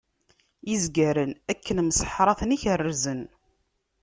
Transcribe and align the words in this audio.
Izgaren 0.73 1.31
akken 1.51 1.77
mseḥṛaten 1.87 2.55
i 2.55 2.57
kerrzen. 2.63 3.21